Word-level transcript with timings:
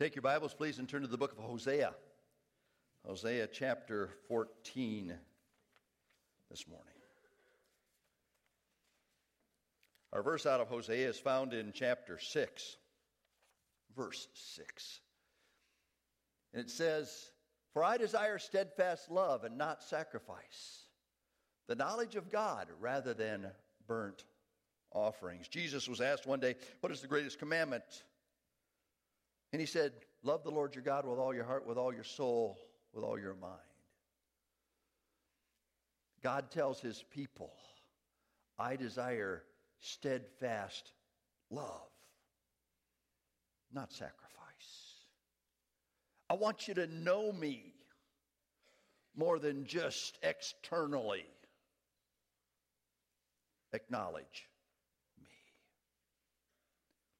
Take 0.00 0.16
your 0.16 0.22
Bibles, 0.22 0.54
please, 0.54 0.78
and 0.78 0.88
turn 0.88 1.02
to 1.02 1.08
the 1.08 1.18
book 1.18 1.32
of 1.32 1.44
Hosea. 1.44 1.92
Hosea 3.06 3.46
chapter 3.48 4.08
14 4.28 5.12
this 6.50 6.66
morning. 6.66 6.94
Our 10.14 10.22
verse 10.22 10.46
out 10.46 10.60
of 10.60 10.68
Hosea 10.68 11.06
is 11.06 11.18
found 11.18 11.52
in 11.52 11.72
chapter 11.74 12.18
6, 12.18 12.76
verse 13.94 14.26
6. 14.56 15.00
And 16.54 16.62
it 16.62 16.70
says, 16.70 17.30
For 17.74 17.84
I 17.84 17.98
desire 17.98 18.38
steadfast 18.38 19.10
love 19.10 19.44
and 19.44 19.58
not 19.58 19.82
sacrifice, 19.82 20.86
the 21.68 21.74
knowledge 21.74 22.16
of 22.16 22.30
God 22.30 22.68
rather 22.80 23.12
than 23.12 23.48
burnt 23.86 24.24
offerings. 24.92 25.46
Jesus 25.46 25.86
was 25.86 26.00
asked 26.00 26.26
one 26.26 26.40
day, 26.40 26.54
What 26.80 26.90
is 26.90 27.02
the 27.02 27.06
greatest 27.06 27.38
commandment? 27.38 27.84
And 29.52 29.60
he 29.60 29.66
said, 29.66 29.92
Love 30.22 30.44
the 30.44 30.50
Lord 30.50 30.74
your 30.74 30.84
God 30.84 31.06
with 31.06 31.18
all 31.18 31.34
your 31.34 31.44
heart, 31.44 31.66
with 31.66 31.78
all 31.78 31.92
your 31.92 32.04
soul, 32.04 32.58
with 32.92 33.04
all 33.04 33.18
your 33.18 33.34
mind. 33.34 33.54
God 36.22 36.50
tells 36.50 36.80
his 36.80 37.02
people, 37.10 37.52
I 38.58 38.76
desire 38.76 39.42
steadfast 39.80 40.92
love, 41.50 41.88
not 43.72 43.90
sacrifice. 43.92 44.26
I 46.28 46.34
want 46.34 46.68
you 46.68 46.74
to 46.74 46.86
know 46.86 47.32
me 47.32 47.72
more 49.16 49.38
than 49.38 49.64
just 49.64 50.18
externally 50.22 51.24
acknowledge 53.72 54.49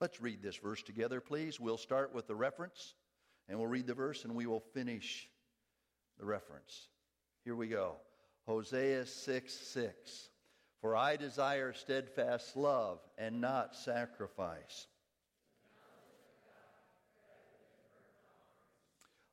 Let's 0.00 0.22
read 0.22 0.42
this 0.42 0.56
verse 0.56 0.82
together, 0.82 1.20
please. 1.20 1.60
We'll 1.60 1.76
start 1.76 2.14
with 2.14 2.26
the 2.26 2.34
reference, 2.34 2.94
and 3.48 3.58
we'll 3.58 3.68
read 3.68 3.86
the 3.86 3.94
verse, 3.94 4.24
and 4.24 4.34
we 4.34 4.46
will 4.46 4.64
finish 4.72 5.28
the 6.18 6.24
reference. 6.24 6.88
Here 7.44 7.54
we 7.54 7.68
go 7.68 7.96
Hosea 8.46 9.04
6 9.04 9.52
6. 9.52 10.28
For 10.80 10.96
I 10.96 11.16
desire 11.16 11.74
steadfast 11.74 12.56
love 12.56 13.00
and 13.18 13.42
not 13.42 13.76
sacrifice. 13.76 14.86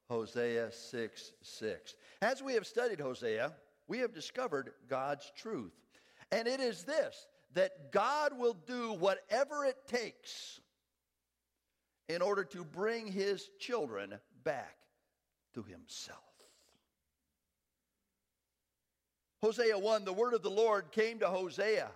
Hosea 0.10 0.72
6 0.72 1.32
6. 1.42 1.96
As 2.22 2.44
we 2.44 2.54
have 2.54 2.68
studied 2.68 3.00
Hosea, 3.00 3.54
we 3.88 4.00
have 4.00 4.14
discovered 4.14 4.72
God's 4.90 5.32
truth. 5.38 5.72
And 6.32 6.46
it 6.46 6.60
is 6.60 6.84
this 6.84 7.28
that 7.54 7.92
God 7.92 8.38
will 8.38 8.58
do 8.68 8.94
whatever 8.94 9.66
it 9.66 9.88
takes 9.88 10.60
in 12.10 12.22
order 12.22 12.44
to 12.44 12.64
bring 12.64 13.08
his 13.08 13.50
children 13.60 14.16
back 14.44 14.78
to 15.54 15.64
himself. 15.64 16.20
Hosea 19.42 19.78
1, 19.78 20.06
the 20.06 20.14
word 20.14 20.34
of 20.34 20.42
the 20.42 20.50
Lord 20.50 20.92
came 20.92 21.20
to 21.20 21.28
Hosea. 21.28 21.90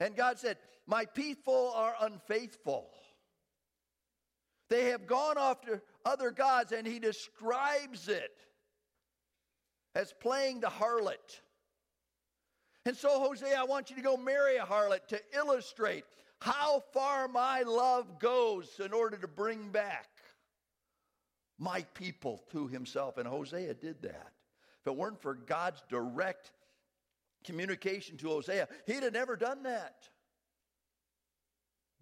And 0.00 0.14
God 0.14 0.38
said, 0.38 0.58
My 0.86 1.06
people 1.06 1.72
are 1.74 1.94
unfaithful. 2.00 2.90
They 4.68 4.86
have 4.86 5.06
gone 5.06 5.36
after 5.38 5.82
other 6.04 6.30
gods, 6.30 6.72
and 6.72 6.86
he 6.86 6.98
describes 6.98 8.08
it 8.08 8.36
as 9.94 10.12
playing 10.20 10.60
the 10.60 10.68
harlot. 10.68 11.40
And 12.84 12.96
so, 12.96 13.20
Hosea, 13.20 13.58
I 13.58 13.64
want 13.64 13.90
you 13.90 13.96
to 13.96 14.02
go 14.02 14.16
marry 14.16 14.56
a 14.56 14.64
harlot 14.64 15.08
to 15.08 15.20
illustrate 15.34 16.04
how 16.40 16.84
far 16.92 17.28
my 17.28 17.62
love 17.62 18.18
goes 18.18 18.80
in 18.84 18.92
order 18.92 19.16
to 19.16 19.28
bring 19.28 19.70
back 19.70 20.08
my 21.58 21.82
people 21.94 22.44
to 22.52 22.68
himself. 22.68 23.18
And 23.18 23.26
Hosea 23.26 23.74
did 23.74 24.02
that. 24.02 24.32
If 24.80 24.86
it 24.86 24.96
weren't 24.96 25.20
for 25.20 25.34
God's 25.34 25.82
direct 25.88 26.52
communication 27.44 28.16
to 28.18 28.28
Hosea, 28.28 28.68
he'd 28.86 29.02
have 29.02 29.12
never 29.12 29.36
done 29.36 29.64
that. 29.64 30.08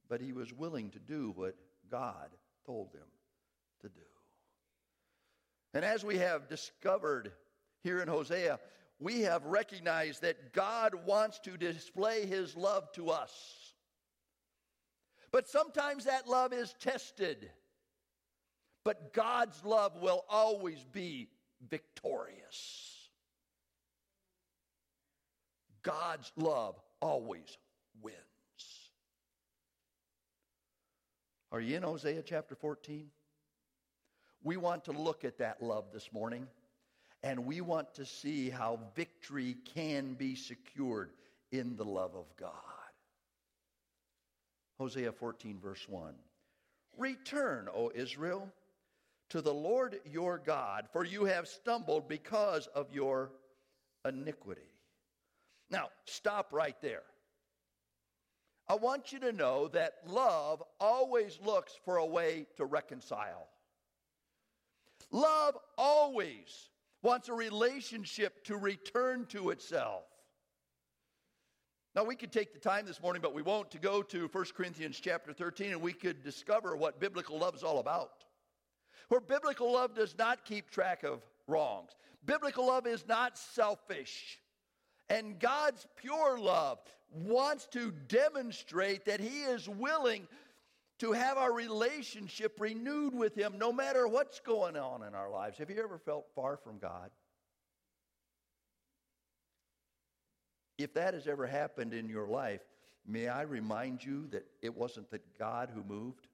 But 0.09 0.21
he 0.21 0.33
was 0.33 0.53
willing 0.53 0.91
to 0.91 0.99
do 0.99 1.33
what 1.35 1.57
God 1.91 2.29
told 2.65 2.93
him 2.93 3.09
to 3.81 3.89
do. 3.89 4.01
And 5.75 5.85
as 5.85 6.05
we 6.05 6.19
have 6.19 6.49
discovered 6.49 7.33
here 7.83 8.01
in 8.01 8.09
Hosea, 8.09 8.59
we 8.99 9.23
have 9.23 9.45
recognized 9.45 10.23
that 10.23 10.53
God 10.53 10.95
wants 11.07 11.39
to 11.41 11.57
display 11.57 12.27
his 12.27 12.57
love 12.57 12.91
to 12.93 13.11
us. 13.11 13.66
But 15.33 15.49
sometimes 15.49 16.05
that 16.05 16.29
love 16.29 16.53
is 16.53 16.75
tested. 16.81 17.51
But 18.85 19.13
God's 19.13 19.65
love 19.65 20.01
will 20.01 20.25
always 20.29 20.85
be 20.93 21.29
victorious. 21.69 23.09
God's 25.83 26.33
love 26.37 26.77
always 27.01 27.59
wins. 28.03 28.17
Are 31.53 31.61
you 31.61 31.77
in 31.77 31.83
Hosea 31.83 32.23
chapter 32.23 32.55
14? 32.55 33.09
We 34.43 34.57
want 34.57 34.85
to 34.85 34.93
look 34.93 35.25
at 35.25 35.39
that 35.39 35.63
love 35.63 35.87
this 35.93 36.13
morning 36.13 36.47
and 37.23 37.47
we 37.47 37.61
want 37.61 37.95
to 37.95 38.05
see 38.05 38.51
how 38.51 38.79
victory 38.95 39.57
can 39.75 40.15
be 40.15 40.37
secured 40.37 41.11
in 41.51 41.77
the 41.77 41.85
love 41.85 42.15
of 42.15 42.27
God. 42.37 42.53
Hosea 44.79 45.13
14, 45.13 45.59
verse 45.59 45.89
1. 45.89 46.15
Return, 46.97 47.69
O 47.75 47.91
Israel, 47.95 48.49
to 49.31 49.41
the 49.41 49.53
Lord 49.55 50.01
your 50.05 50.39
God, 50.39 50.87
for 50.93 51.05
you 51.05 51.25
have 51.25 51.49
stumbled 51.49 52.09
because 52.09 52.67
of 52.69 52.93
your 52.93 53.33
iniquity. 54.07 54.71
Now, 55.71 55.89
stop 56.05 56.53
right 56.53 56.77
there. 56.81 57.03
I 58.69 58.75
want 58.75 59.13
you 59.13 59.21
to 59.21 59.33
know 59.33 59.69
that 59.69 59.95
love 60.07 60.63
always 60.81 61.39
looks 61.45 61.73
for 61.85 61.97
a 61.97 62.07
way 62.07 62.47
to 62.57 62.65
reconcile. 62.65 63.49
Love 65.13 65.57
always 65.79 66.71
wants 67.03 67.29
a 67.29 67.33
relationship 67.33 68.45
to 68.45 68.57
return 68.57 69.27
to 69.27 69.51
itself. 69.51 70.03
Now 71.97 72.05
we 72.05 72.15
could 72.15 72.31
take 72.31 72.53
the 72.53 72.61
time 72.61 72.85
this 72.85 73.01
morning, 73.01 73.23
but 73.23 73.33
we 73.33 73.41
won't, 73.41 73.71
to 73.71 73.79
go 73.79 74.03
to 74.03 74.29
1 74.31 74.45
Corinthians 74.55 75.01
chapter 75.01 75.33
13 75.33 75.73
and 75.73 75.81
we 75.81 75.95
could 75.95 76.23
discover 76.23 76.77
what 76.77 77.01
biblical 77.01 77.39
love 77.39 77.55
is 77.55 77.63
all 77.63 77.79
about. 77.79 78.23
Where 79.09 79.21
biblical 79.21 79.73
love 79.73 79.95
does 79.95 80.15
not 80.19 80.45
keep 80.45 80.69
track 80.69 81.05
of 81.05 81.23
wrongs. 81.49 81.93
Biblical 82.27 82.67
love 82.67 82.87
is 82.87 83.09
not 83.09 83.39
selfish. 83.39 84.39
And 85.09 85.39
God's 85.39 85.87
pure 85.97 86.39
love 86.39 86.81
wants 87.11 87.67
to 87.69 87.93
demonstrate 88.09 89.07
that 89.07 89.19
He 89.21 89.45
is 89.45 89.67
willing 89.67 90.29
to 90.99 91.13
have 91.13 91.39
our 91.39 91.53
relationship 91.53 92.61
renewed 92.61 93.15
with 93.15 93.35
Him 93.35 93.55
no 93.57 93.73
matter 93.73 94.07
what's 94.07 94.41
going 94.41 94.77
on 94.77 95.03
in 95.03 95.15
our 95.15 95.31
lives. 95.31 95.57
Have 95.57 95.71
you 95.71 95.83
ever 95.83 95.97
felt 95.97 96.27
far 96.35 96.59
from 96.59 96.77
God? 96.77 97.11
If 100.79 100.95
that 100.95 101.15
has 101.15 101.27
ever 101.27 101.47
happened 101.47 101.95
in 101.95 102.09
your 102.09 102.27
life, 102.27 102.61
may 103.07 103.29
I 103.29 103.43
remind 103.43 104.05
you 104.05 104.27
that 104.29 104.47
it 104.63 104.75
wasn't 104.77 105.11
the 105.11 105.21
God 105.39 105.71
who 105.75 105.83
moved? 105.83 106.29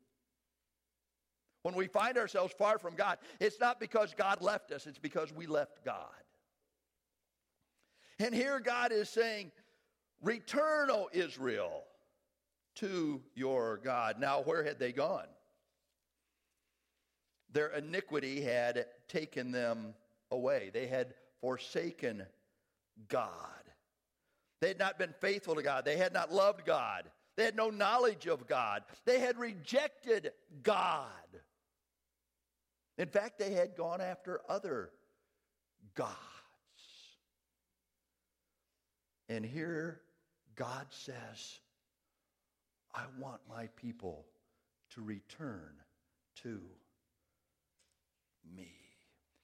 When 1.62 1.75
we 1.76 1.86
find 1.86 2.19
ourselves 2.19 2.53
far 2.58 2.78
from 2.78 2.94
God, 2.97 3.19
it's 3.38 3.60
not 3.60 3.78
because 3.78 4.14
God 4.16 4.42
left 4.42 4.72
us, 4.72 4.86
it's 4.86 4.98
because 4.98 5.32
we 5.32 5.47
left 5.47 5.84
God. 5.84 6.08
And 8.19 8.34
here 8.34 8.60
God 8.60 8.92
is 8.92 9.08
saying, 9.08 9.53
Return, 10.22 10.91
O 10.91 11.09
Israel 11.12 11.84
to 12.76 13.20
your 13.34 13.78
God. 13.78 14.19
Now, 14.19 14.42
where 14.42 14.62
had 14.62 14.78
they 14.78 14.92
gone? 14.92 15.26
Their 17.53 17.68
iniquity 17.68 18.41
had 18.41 18.86
taken 19.09 19.53
them 19.53 19.95
away. 20.30 20.71
They 20.72 20.86
had 20.86 21.15
forsaken 21.41 22.24
God. 23.09 23.61
They 24.62 24.68
had 24.68 24.78
not 24.78 24.97
been 24.97 25.12
faithful 25.20 25.56
to 25.56 25.62
God. 25.62 25.84
They 25.84 25.97
had 25.97 26.12
not 26.12 26.32
loved 26.32 26.64
God. 26.64 27.10
They 27.34 27.42
had 27.44 27.56
no 27.56 27.68
knowledge 27.68 28.28
of 28.28 28.47
God. 28.47 28.84
They 29.04 29.18
had 29.18 29.36
rejected 29.36 30.30
God. 30.62 31.09
In 32.97 33.09
fact, 33.09 33.41
they 33.41 33.54
had 33.54 33.74
gone 33.74 34.00
after 34.00 34.41
other 34.48 34.91
gods. 35.97 36.14
And 39.28 39.44
here 39.44 40.00
God 40.54 40.86
says, 40.91 41.59
I 42.94 43.03
want 43.18 43.41
my 43.48 43.66
people 43.74 44.26
to 44.94 45.00
return 45.03 45.72
to 46.44 46.60
me. 48.56 48.82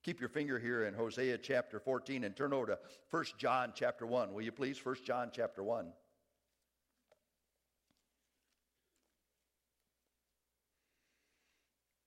Keep 0.08 0.20
your 0.20 0.30
finger 0.30 0.58
here 0.58 0.86
in 0.86 0.94
Hosea 0.94 1.36
chapter 1.36 1.78
14 1.78 2.24
and 2.24 2.34
turn 2.34 2.54
over 2.54 2.64
to 2.64 2.78
1 3.10 3.24
John 3.36 3.72
chapter 3.74 4.06
1. 4.06 4.32
Will 4.32 4.40
you 4.40 4.52
please? 4.52 4.82
1 4.82 4.96
John 5.04 5.30
chapter 5.30 5.62
1. 5.62 5.86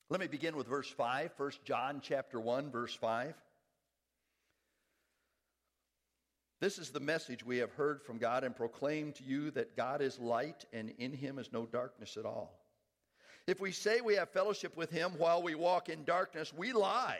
Let 0.10 0.20
me 0.20 0.26
begin 0.26 0.56
with 0.56 0.66
verse 0.66 0.90
5, 0.90 1.34
1 1.38 1.52
John 1.64 2.02
chapter 2.02 2.40
1 2.40 2.72
verse 2.72 2.96
5. 2.96 3.36
This 6.60 6.80
is 6.80 6.90
the 6.90 7.00
message 7.00 7.46
we 7.46 7.60
have 7.60 7.72
heard 7.74 8.02
from 8.02 8.18
God 8.18 8.44
and 8.44 8.56
proclaimed 8.56 9.14
to 9.18 9.24
you 9.24 9.52
that 9.52 9.78
God 9.78 10.02
is 10.02 10.18
light 10.18 10.66
and 10.74 10.92
in 10.98 11.14
him 11.14 11.38
is 11.38 11.54
no 11.54 11.68
darkness 11.68 12.18
at 12.18 12.26
all. 12.26 12.66
If 13.46 13.60
we 13.60 13.72
say 13.72 14.02
we 14.02 14.16
have 14.16 14.32
fellowship 14.32 14.76
with 14.76 14.90
him 14.90 15.12
while 15.20 15.44
we 15.44 15.54
walk 15.54 15.88
in 15.88 16.04
darkness, 16.04 16.52
we 16.52 16.74
lie 16.74 17.20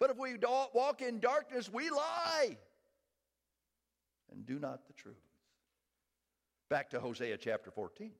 But 0.00 0.10
if 0.10 0.16
we 0.16 0.34
walk 0.74 1.02
in 1.02 1.20
darkness, 1.20 1.72
we 1.72 1.90
lie 1.90 2.56
and 4.32 4.44
do 4.44 4.58
not 4.58 4.86
the 4.88 4.94
truth. 4.94 5.14
Back 6.68 6.90
to 6.90 7.00
Hosea 7.00 7.36
chapter 7.36 7.70
14 7.70 8.10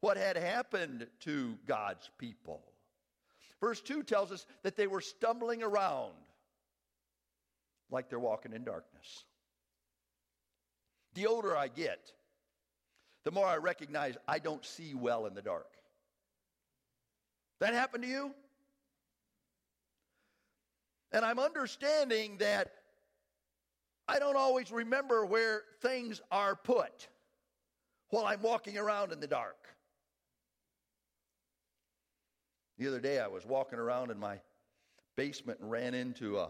what 0.00 0.16
had 0.16 0.36
happened 0.36 1.06
to 1.20 1.58
God's 1.66 2.10
people. 2.18 2.62
Verse 3.60 3.80
2 3.80 4.04
tells 4.04 4.30
us 4.30 4.46
that 4.62 4.76
they 4.76 4.86
were 4.86 5.00
stumbling 5.00 5.62
around 5.62 6.12
like 7.90 8.08
they're 8.08 8.18
walking 8.18 8.52
in 8.52 8.64
darkness. 8.64 9.24
The 11.14 11.26
older 11.26 11.56
I 11.56 11.68
get, 11.68 12.12
the 13.24 13.32
more 13.32 13.46
I 13.46 13.56
recognize 13.56 14.16
I 14.28 14.38
don't 14.38 14.64
see 14.64 14.94
well 14.94 15.26
in 15.26 15.34
the 15.34 15.42
dark. 15.42 15.74
That 17.60 17.74
happened 17.74 18.04
to 18.04 18.08
you? 18.08 18.34
And 21.12 21.24
I'm 21.24 21.38
understanding 21.38 22.36
that 22.38 22.72
I 24.06 24.18
don't 24.18 24.36
always 24.36 24.70
remember 24.70 25.24
where 25.24 25.62
things 25.80 26.20
are 26.30 26.56
put 26.56 27.08
while 28.10 28.26
I'm 28.26 28.42
walking 28.42 28.78
around 28.78 29.12
in 29.12 29.20
the 29.20 29.26
dark. 29.26 29.56
The 32.78 32.88
other 32.88 33.00
day, 33.00 33.18
I 33.18 33.26
was 33.26 33.44
walking 33.44 33.78
around 33.78 34.10
in 34.10 34.18
my 34.18 34.38
basement 35.16 35.58
and 35.60 35.70
ran 35.70 35.94
into 35.94 36.38
a 36.38 36.48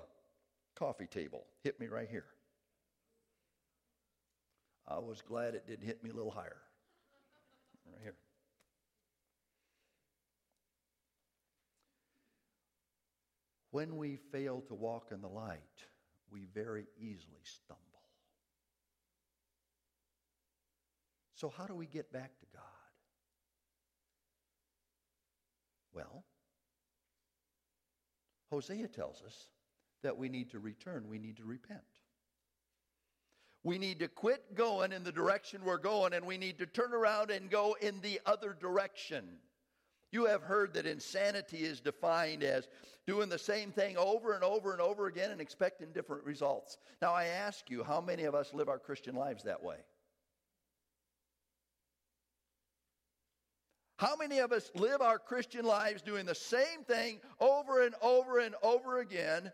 coffee 0.77 1.07
table. 1.07 1.45
Hit 1.65 1.81
me 1.81 1.87
right 1.87 2.09
here. 2.09 2.27
I 4.87 4.99
was 4.99 5.23
glad 5.23 5.55
it 5.55 5.67
didn't 5.67 5.87
hit 5.87 6.03
me 6.05 6.11
a 6.11 6.15
little 6.15 6.31
higher. 6.31 6.57
Right 7.87 8.01
here. 8.03 8.15
When 13.79 13.97
we 13.97 14.17
fail 14.33 14.61
to 14.67 14.75
walk 14.75 15.13
in 15.13 15.21
the 15.21 15.29
light, 15.29 15.61
we 16.33 16.47
very 16.53 16.89
easily 16.99 17.45
stumble. 17.45 17.85
So, 21.37 21.49
how 21.49 21.65
do 21.65 21.77
we 21.77 21.87
get 21.87 22.13
back 22.13 22.37
to 22.41 22.47
God? 22.53 22.65
Well, 25.93 26.25
Hosea 28.51 28.89
tells 28.89 29.23
us 29.23 29.47
that 30.03 30.19
we 30.19 30.29
need 30.29 30.51
to 30.51 30.59
return, 30.59 31.07
we 31.09 31.21
need 31.21 31.37
to 31.37 31.45
repent. 31.45 31.79
We 33.63 33.79
need 33.79 34.01
to 34.01 34.09
quit 34.09 34.57
going 34.57 34.91
in 34.91 35.05
the 35.05 35.13
direction 35.13 35.61
we're 35.65 35.79
going 35.79 36.15
and 36.15 36.27
we 36.27 36.37
need 36.37 36.59
to 36.59 36.67
turn 36.67 36.93
around 36.93 37.31
and 37.31 37.49
go 37.49 37.77
in 37.81 38.01
the 38.01 38.21
other 38.27 38.57
direction. 38.61 39.25
You 40.11 40.27
have 40.27 40.43
heard 40.43 40.75
that 40.75 40.87
insanity 40.87 41.59
is 41.59 41.81
defined 41.81 42.43
as 42.43 42.69
doing 43.07 43.29
the 43.29 43.39
same 43.39 43.73
thing 43.73 43.97
over 43.97 44.33
and 44.33 44.43
over 44.43 44.73
and 44.73 44.81
over 44.81 45.07
again 45.07 45.31
and 45.31 45.41
expecting 45.41 45.93
different 45.93 46.25
results. 46.25 46.79
Now, 47.03 47.13
I 47.13 47.25
ask 47.25 47.71
you, 47.71 47.83
how 47.83 48.01
many 48.01 48.25
of 48.25 48.35
us 48.35 48.53
live 48.55 48.69
our 48.69 48.79
Christian 48.79 49.15
lives 49.15 49.45
that 49.45 49.63
way? 49.63 49.77
How 53.99 54.15
many 54.15 54.39
of 54.39 54.53
us 54.53 54.71
live 54.75 55.03
our 55.03 55.19
Christian 55.19 55.65
lives 55.65 56.03
doing 56.03 56.25
the 56.25 56.35
same 56.35 56.85
thing 56.87 57.19
over 57.41 57.85
and 57.85 57.95
over 58.01 58.39
and 58.39 58.55
over 58.63 59.01
again 59.01 59.53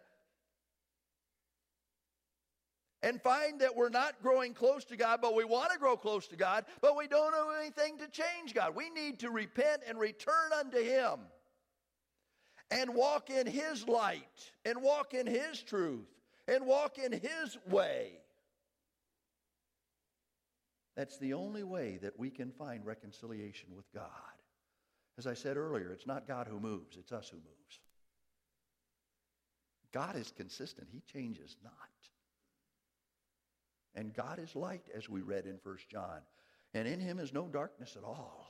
and 3.05 3.21
find 3.21 3.61
that 3.61 3.77
we're 3.77 3.91
not 3.91 4.15
growing 4.23 4.55
close 4.55 4.83
to 4.87 4.97
God, 4.97 5.21
but 5.21 5.35
we 5.35 5.45
want 5.45 5.71
to 5.71 5.79
grow 5.79 5.95
close 5.95 6.27
to 6.29 6.37
God, 6.37 6.65
but 6.81 6.97
we 6.97 7.07
don't 7.07 7.33
do 7.33 7.61
anything 7.61 7.99
to 7.99 8.09
change 8.09 8.55
God? 8.55 8.75
We 8.75 8.89
need 8.89 9.21
to 9.21 9.31
repent 9.31 9.83
and 9.87 10.01
return 10.01 10.53
unto 10.59 10.83
Him 10.83 11.21
and 12.71 12.95
walk 12.95 13.29
in 13.29 13.47
His 13.47 13.87
light 13.87 14.51
and 14.65 14.83
walk 14.83 15.13
in 15.13 15.27
His 15.27 15.63
truth 15.63 16.09
and 16.49 16.67
walk 16.67 16.97
in 16.97 17.13
His 17.13 17.59
way. 17.69 18.13
That's 20.97 21.19
the 21.19 21.35
only 21.35 21.63
way 21.63 21.99
that 22.01 22.19
we 22.19 22.31
can 22.31 22.53
find 22.53 22.87
reconciliation 22.87 23.69
with 23.77 23.93
God. 23.93 24.09
As 25.19 25.27
I 25.27 25.35
said 25.35 25.59
earlier, 25.59 25.93
it's 25.93 26.07
not 26.07 26.27
God 26.27 26.47
who 26.49 26.59
moves, 26.59 26.97
it's 26.97 27.13
us 27.13 27.29
who 27.29 27.37
moves. 27.37 27.81
God 29.93 30.17
is 30.17 30.33
consistent, 30.35 30.89
He 30.91 31.03
changes 31.03 31.57
not. 31.63 31.73
And 33.95 34.13
God 34.13 34.39
is 34.39 34.57
light, 34.57 34.85
as 34.95 35.09
we 35.09 35.21
read 35.21 35.47
in 35.47 35.59
1 35.63 35.77
John. 35.89 36.21
And 36.73 36.89
in 36.89 37.01
Him 37.01 37.19
is 37.19 37.33
no 37.33 37.47
darkness 37.47 37.97
at 37.97 38.05
all. 38.05 38.47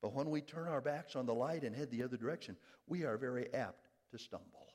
But 0.00 0.14
when 0.14 0.30
we 0.30 0.40
turn 0.40 0.66
our 0.66 0.80
backs 0.80 1.14
on 1.14 1.26
the 1.26 1.34
light 1.34 1.62
and 1.62 1.76
head 1.76 1.90
the 1.90 2.02
other 2.02 2.16
direction, 2.16 2.56
we 2.88 3.04
are 3.04 3.16
very 3.16 3.52
apt 3.54 3.88
to 4.10 4.18
stumble. 4.18 4.74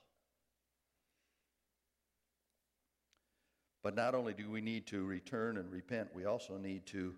But 3.84 3.96
not 3.96 4.16
only 4.16 4.34
do 4.34 4.50
we 4.50 4.62
need 4.62 4.88
to 4.88 5.06
return 5.06 5.58
and 5.58 5.72
repent, 5.72 6.10
we 6.14 6.26
also 6.26 6.58
need 6.58 6.86
to 6.88 7.14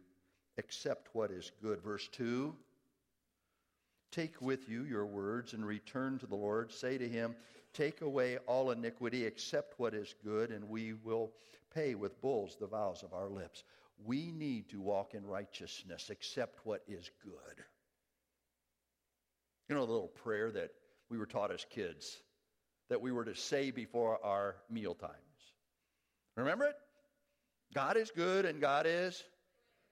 accept 0.58 1.10
what 1.14 1.32
is 1.32 1.52
good. 1.62 1.82
Verse 1.82 2.08
2 2.10 2.56
Take 4.12 4.42
with 4.42 4.68
you 4.68 4.86
your 4.86 5.06
words 5.06 5.54
and 5.54 5.64
return 5.64 6.18
to 6.18 6.26
the 6.26 6.36
Lord. 6.36 6.72
Say 6.72 6.98
to 6.98 7.08
him, 7.08 7.36
Take 7.74 8.02
away 8.02 8.38
all 8.48 8.72
iniquity, 8.72 9.28
accept 9.28 9.80
what 9.80 9.94
is 9.94 10.16
good, 10.24 10.50
and 10.50 10.68
we 10.68 10.94
will 10.94 11.32
pay 11.74 11.96
with 11.96 12.22
bulls 12.22 12.58
the 12.60 12.68
vows 12.68 13.04
of 13.04 13.14
our 13.14 13.30
lips. 13.30 13.64
We 14.04 14.32
need 14.32 14.70
to 14.70 14.82
walk 14.82 15.14
in 15.14 15.26
righteousness, 15.26 16.10
accept 16.10 16.66
what 16.66 16.84
is 16.88 17.10
good. 17.24 17.64
You 19.68 19.76
know, 19.76 19.86
the 19.86 19.92
little 19.92 20.08
prayer 20.08 20.52
that 20.52 20.72
we 21.10 21.18
were 21.18 21.26
taught 21.26 21.52
as 21.52 21.66
kids 21.70 22.22
that 22.90 23.02
we 23.02 23.12
were 23.12 23.26
to 23.26 23.36
say 23.36 23.72
before 23.72 24.24
our 24.26 24.56
meal 24.70 24.96
times. 24.96 25.14
Remember 26.36 26.66
it? 26.66 26.76
God 27.74 27.98
is 27.98 28.10
good 28.10 28.46
and 28.46 28.60
God 28.60 28.88
is 28.88 29.24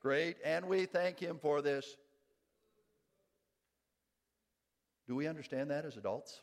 great, 0.01 0.37
and 0.43 0.65
we 0.65 0.85
thank 0.85 1.19
Him 1.19 1.37
for 1.39 1.61
this 1.61 1.95
do 5.07 5.15
we 5.15 5.27
understand 5.27 5.71
that 5.71 5.85
as 5.85 5.95
adults? 5.95 6.41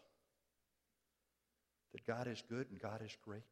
That 1.92 2.06
God 2.06 2.26
is 2.26 2.42
good 2.48 2.66
and 2.70 2.80
God 2.80 3.02
is 3.04 3.14
great? 3.22 3.42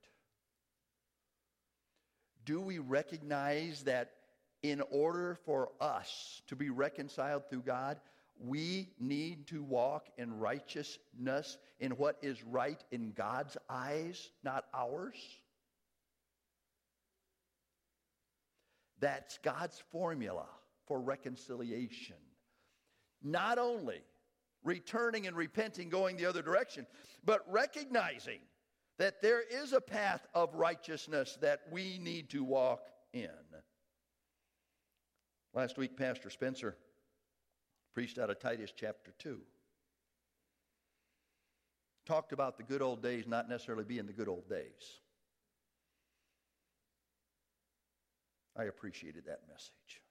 Do 2.53 2.61
we 2.61 2.81
recognize 2.81 3.85
that 3.85 4.11
in 4.63 4.83
order 4.91 5.39
for 5.47 5.71
us 5.81 6.43
to 6.49 6.55
be 6.55 6.69
reconciled 6.69 7.49
through 7.49 7.63
God, 7.63 7.99
we 8.39 8.91
need 9.01 9.47
to 9.47 9.63
walk 9.63 10.09
in 10.19 10.39
righteousness 10.39 11.57
in 11.81 11.93
what 11.93 12.19
is 12.21 12.45
right 12.45 12.85
in 12.91 13.13
God's 13.13 13.57
eyes, 13.71 14.29
not 14.45 14.67
ours? 14.75 15.17
That's 19.01 19.39
God's 19.39 19.83
formula 19.91 20.45
for 20.87 21.01
reconciliation. 21.01 22.17
Not 23.23 23.57
only 23.57 24.03
returning 24.63 25.27
and 25.27 25.35
repenting, 25.35 25.89
going 25.89 26.19
the 26.19 26.27
other 26.27 26.43
direction, 26.43 26.87
but 27.25 27.51
recognizing 27.51 28.41
that 28.99 29.23
there 29.23 29.41
is 29.41 29.73
a 29.73 29.81
path 29.81 30.27
of 30.35 30.55
righteousness 30.55 31.39
that 31.41 31.63
we 31.71 31.99
need 31.99 32.31
to 32.31 32.45
walk 32.45 32.83
in. 33.13 33.29
Last 35.55 35.77
week, 35.77 35.97
Pastor 35.97 36.31
Spencer 36.31 36.77
preached 37.95 38.19
out 38.19 38.31
of 38.31 38.39
Titus 38.39 38.73
chapter 38.75 39.13
2. 39.19 39.39
Talked 42.07 42.33
about 42.33 42.57
the 42.57 42.63
good 42.63 42.83
old 42.83 43.03
days 43.03 43.27
not 43.27 43.49
necessarily 43.49 43.85
being 43.85 44.07
the 44.07 44.13
good 44.13 44.29
old 44.29 44.49
days. 44.49 45.01
I 48.57 48.65
appreciated 48.65 49.25
that 49.27 49.41
message. 49.49 50.03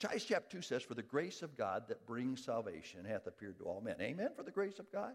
Titus 0.00 0.24
chapter 0.24 0.56
2 0.56 0.62
says, 0.62 0.82
For 0.82 0.94
the 0.94 1.02
grace 1.02 1.42
of 1.42 1.56
God 1.56 1.84
that 1.88 2.06
brings 2.06 2.42
salvation 2.42 3.04
hath 3.04 3.26
appeared 3.26 3.58
to 3.58 3.64
all 3.64 3.82
men. 3.82 3.96
Amen 4.00 4.30
for 4.34 4.42
the 4.42 4.50
grace 4.50 4.78
of 4.78 4.90
God? 4.90 5.14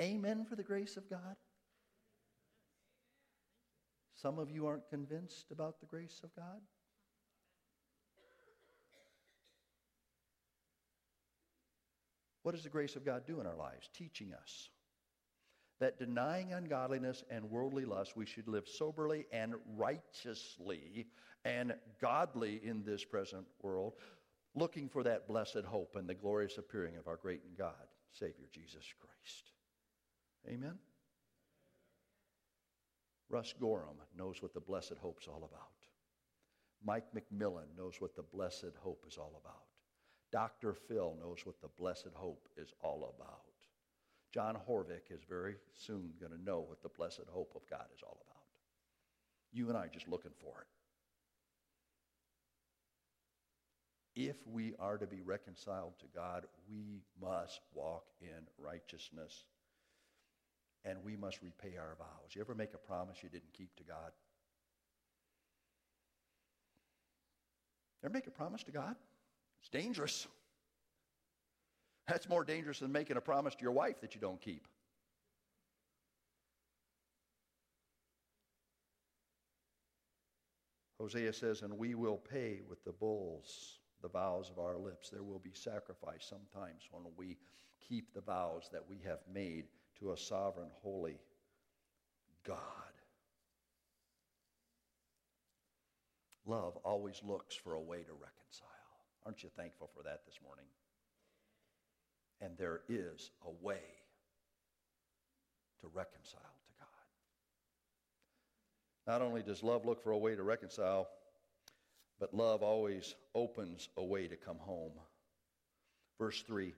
Amen 0.00 0.46
for 0.48 0.56
the 0.56 0.62
grace 0.62 0.96
of 0.96 1.08
God? 1.10 1.36
Some 4.14 4.38
of 4.38 4.50
you 4.50 4.66
aren't 4.66 4.88
convinced 4.88 5.50
about 5.50 5.80
the 5.80 5.86
grace 5.86 6.20
of 6.24 6.34
God? 6.34 6.60
What 12.42 12.54
does 12.54 12.64
the 12.64 12.70
grace 12.70 12.96
of 12.96 13.04
God 13.04 13.26
do 13.26 13.40
in 13.40 13.46
our 13.46 13.56
lives? 13.56 13.90
Teaching 13.92 14.32
us 14.32 14.70
that 15.80 15.98
denying 15.98 16.52
ungodliness 16.52 17.24
and 17.30 17.50
worldly 17.50 17.84
lust, 17.84 18.16
we 18.16 18.26
should 18.26 18.48
live 18.48 18.68
soberly 18.68 19.26
and 19.32 19.54
righteously 19.76 21.06
and 21.44 21.74
godly 22.00 22.60
in 22.62 22.84
this 22.84 23.04
present 23.04 23.46
world, 23.62 23.94
looking 24.54 24.88
for 24.88 25.02
that 25.02 25.26
blessed 25.26 25.64
hope 25.64 25.96
and 25.96 26.08
the 26.08 26.14
glorious 26.14 26.58
appearing 26.58 26.96
of 26.96 27.06
our 27.06 27.16
great 27.16 27.42
and 27.48 27.56
God, 27.56 27.88
Savior 28.12 28.46
Jesus 28.52 28.84
Christ. 29.00 29.52
Amen? 30.48 30.78
Russ 33.28 33.54
Gorham 33.60 33.96
knows 34.16 34.42
what 34.42 34.54
the 34.54 34.60
blessed 34.60 34.98
hope's 35.00 35.28
all 35.28 35.48
about. 35.50 35.70
Mike 36.84 37.06
McMillan 37.14 37.76
knows 37.76 38.00
what 38.00 38.16
the 38.16 38.22
blessed 38.22 38.72
hope 38.82 39.04
is 39.06 39.16
all 39.18 39.40
about. 39.44 39.66
Dr. 40.32 40.74
Phil 40.74 41.16
knows 41.20 41.44
what 41.44 41.60
the 41.60 41.68
blessed 41.78 42.14
hope 42.14 42.48
is 42.56 42.72
all 42.82 43.14
about. 43.16 43.42
John 44.32 44.56
Horvick 44.68 45.10
is 45.10 45.20
very 45.28 45.56
soon 45.74 46.12
going 46.20 46.32
to 46.32 46.42
know 46.42 46.60
what 46.60 46.82
the 46.82 46.88
blessed 46.88 47.28
hope 47.30 47.52
of 47.54 47.62
God 47.68 47.86
is 47.94 48.02
all 48.02 48.18
about. 48.26 48.44
You 49.52 49.68
and 49.68 49.76
I 49.76 49.82
are 49.82 49.88
just 49.88 50.08
looking 50.08 50.30
for 50.40 50.60
it. 50.60 50.66
If 54.16 54.36
we 54.46 54.74
are 54.78 54.98
to 54.98 55.06
be 55.06 55.20
reconciled 55.20 55.94
to 56.00 56.06
God, 56.14 56.46
we 56.68 57.02
must 57.20 57.60
walk 57.74 58.04
in 58.20 58.46
righteousness 58.58 59.44
and 60.84 60.98
we 61.04 61.16
must 61.16 61.42
repay 61.42 61.76
our 61.76 61.96
vows. 61.98 62.34
You 62.34 62.40
ever 62.40 62.54
make 62.54 62.74
a 62.74 62.78
promise 62.78 63.18
you 63.22 63.28
didn't 63.28 63.52
keep 63.52 63.74
to 63.76 63.84
God? 63.84 64.12
Ever 68.02 68.12
make 68.12 68.26
a 68.26 68.30
promise 68.30 68.62
to 68.64 68.72
God? 68.72 68.96
It's 69.60 69.68
dangerous. 69.68 70.26
That's 72.08 72.28
more 72.28 72.44
dangerous 72.44 72.78
than 72.78 72.92
making 72.92 73.16
a 73.16 73.20
promise 73.20 73.54
to 73.54 73.62
your 73.62 73.72
wife 73.72 74.00
that 74.00 74.14
you 74.14 74.20
don't 74.20 74.40
keep. 74.40 74.66
Hosea 80.98 81.32
says, 81.32 81.62
And 81.62 81.78
we 81.78 81.94
will 81.94 82.18
pay 82.18 82.60
with 82.68 82.84
the 82.84 82.92
bulls 82.92 83.80
the 84.02 84.08
vows 84.08 84.50
of 84.50 84.58
our 84.58 84.76
lips. 84.76 85.10
There 85.10 85.22
will 85.22 85.38
be 85.38 85.52
sacrifice 85.52 86.26
sometimes 86.28 86.88
when 86.90 87.04
we 87.16 87.36
keep 87.86 88.12
the 88.14 88.20
vows 88.20 88.68
that 88.72 88.84
we 88.88 89.00
have 89.06 89.20
made 89.32 89.66
to 90.00 90.12
a 90.12 90.16
sovereign, 90.16 90.70
holy 90.82 91.18
God. 92.46 92.58
Love 96.46 96.76
always 96.84 97.20
looks 97.24 97.54
for 97.54 97.74
a 97.74 97.80
way 97.80 97.98
to 97.98 98.12
reconcile. 98.12 98.68
Aren't 99.24 99.42
you 99.42 99.50
thankful 99.56 99.90
for 99.94 100.02
that 100.02 100.24
this 100.24 100.38
morning? 100.42 100.64
And 102.40 102.56
there 102.56 102.80
is 102.88 103.30
a 103.46 103.50
way 103.64 103.82
to 105.80 105.88
reconcile 105.92 106.40
to 106.40 106.72
God. 106.78 106.88
Not 109.06 109.22
only 109.22 109.42
does 109.42 109.62
love 109.62 109.84
look 109.84 110.02
for 110.02 110.12
a 110.12 110.18
way 110.18 110.34
to 110.34 110.42
reconcile, 110.42 111.08
but 112.18 112.34
love 112.34 112.62
always 112.62 113.14
opens 113.34 113.88
a 113.96 114.04
way 114.04 114.26
to 114.26 114.36
come 114.36 114.58
home. 114.58 114.92
Verse 116.18 116.42
3 116.42 116.74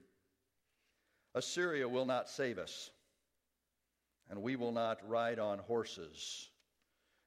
Assyria 1.35 1.87
will 1.87 2.05
not 2.05 2.29
save 2.29 2.57
us, 2.57 2.91
and 4.29 4.41
we 4.41 4.55
will 4.55 4.71
not 4.71 5.07
ride 5.07 5.39
on 5.39 5.59
horses, 5.59 6.49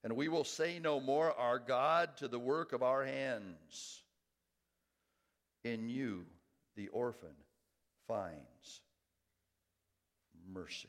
and 0.05 0.15
we 0.15 0.29
will 0.29 0.45
say 0.45 0.79
no 0.79 1.01
more, 1.01 1.33
Our 1.33 1.59
God, 1.59 2.17
to 2.19 2.29
the 2.29 2.39
work 2.39 2.73
of 2.73 2.83
our 2.83 3.05
hands. 3.05 4.03
In 5.65 5.89
you, 5.89 6.27
the 6.77 6.89
orphan 6.89 7.35
finds 8.07 8.83
mercy. 10.53 10.89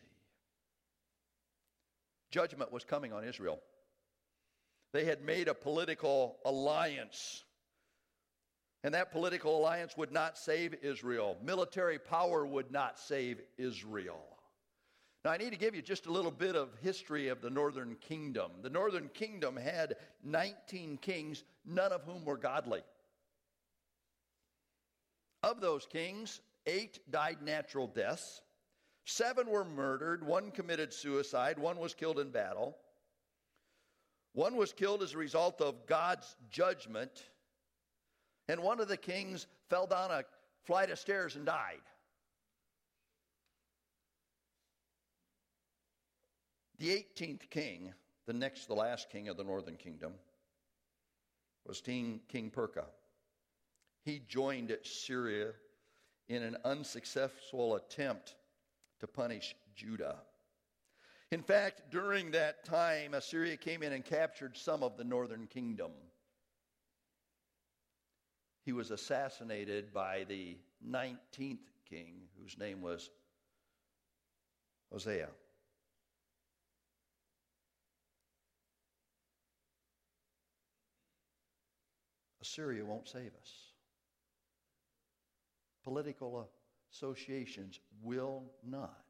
Judgment 2.30 2.72
was 2.72 2.84
coming 2.84 3.12
on 3.14 3.24
Israel. 3.24 3.60
They 4.94 5.06
had 5.06 5.24
made 5.24 5.48
a 5.48 5.54
political 5.54 6.38
alliance. 6.46 7.44
And 8.84 8.94
that 8.94 9.12
political 9.12 9.58
alliance 9.58 9.98
would 9.98 10.12
not 10.12 10.38
save 10.38 10.76
Israel. 10.84 11.38
Military 11.44 11.98
power 11.98 12.46
would 12.46 12.72
not 12.72 13.00
save 13.00 13.42
Israel. 13.58 14.37
Now, 15.28 15.34
I 15.34 15.38
need 15.38 15.50
to 15.50 15.58
give 15.58 15.76
you 15.76 15.82
just 15.82 16.06
a 16.06 16.10
little 16.10 16.32
bit 16.32 16.56
of 16.56 16.70
history 16.82 17.28
of 17.28 17.42
the 17.42 17.50
northern 17.50 17.98
kingdom. 18.00 18.50
The 18.62 18.70
northern 18.70 19.10
kingdom 19.10 19.58
had 19.58 19.98
19 20.24 21.00
kings, 21.00 21.44
none 21.66 21.92
of 21.92 22.02
whom 22.04 22.24
were 22.24 22.38
godly. 22.38 22.80
Of 25.44 25.60
those 25.60 25.86
kings, 25.86 26.40
eight 26.66 27.00
died 27.12 27.42
natural 27.42 27.88
deaths, 27.88 28.42
seven 29.04 29.50
were 29.50 29.66
murdered, 29.66 30.26
one 30.26 30.50
committed 30.50 30.94
suicide, 30.94 31.60
one 31.60 31.78
was 31.78 31.94
killed 31.94 32.20
in 32.20 32.30
battle, 32.30 32.78
one 34.32 34.56
was 34.56 34.72
killed 34.72 35.04
as 35.04 35.14
a 35.14 35.18
result 35.18 35.60
of 35.60 35.86
God's 35.88 36.38
judgment, 36.50 37.26
and 38.48 38.64
one 38.64 38.80
of 38.80 38.88
the 38.88 38.96
kings 38.96 39.48
fell 39.70 39.88
down 39.88 40.10
a 40.10 40.24
flight 40.64 40.90
of 40.90 40.98
stairs 40.98 41.36
and 41.36 41.46
died. 41.46 41.82
The 46.80 46.90
18th 46.90 47.50
king, 47.50 47.94
the 48.26 48.34
next 48.34 48.68
the 48.68 48.76
last 48.76 49.10
king 49.10 49.30
of 49.30 49.38
the 49.38 49.44
northern 49.44 49.78
kingdom, 49.78 50.14
was 51.66 51.82
King, 51.82 52.22
king 52.28 52.50
Pekah 52.50 52.86
he 54.08 54.22
joined 54.26 54.76
Syria 54.84 55.52
in 56.30 56.42
an 56.42 56.56
unsuccessful 56.64 57.76
attempt 57.76 58.36
to 59.02 59.06
punish 59.06 59.54
Judah. 59.76 60.16
In 61.30 61.44
fact, 61.44 61.92
during 61.92 62.32
that 62.32 62.64
time, 62.64 63.14
Assyria 63.14 63.58
came 63.58 63.84
in 63.84 63.92
and 63.92 64.06
captured 64.06 64.56
some 64.56 64.82
of 64.82 64.96
the 64.96 65.04
northern 65.04 65.46
kingdom. 65.46 65.92
He 68.64 68.72
was 68.72 68.92
assassinated 68.92 69.94
by 69.94 70.24
the 70.24 70.58
19th 70.90 71.68
king, 71.90 72.30
whose 72.42 72.58
name 72.58 72.82
was 72.82 73.10
Hosea. 74.90 75.28
Assyria 82.48 82.86
won't 82.86 83.08
save 83.08 83.32
us 83.42 83.68
political 85.88 86.50
associations 86.92 87.80
will 88.04 88.44
not 88.70 89.06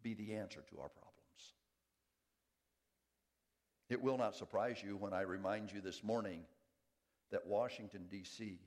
be 0.00 0.14
the 0.14 0.34
answer 0.34 0.60
to 0.70 0.78
our 0.80 0.88
problems. 0.88 1.54
It 3.88 4.00
will 4.00 4.16
not 4.16 4.36
surprise 4.36 4.76
you 4.80 4.96
when 4.96 5.12
I 5.12 5.22
remind 5.22 5.72
you 5.72 5.80
this 5.80 6.04
morning 6.04 6.42
that 7.32 7.48
Washington, 7.48 8.06
D.C. 8.08 8.60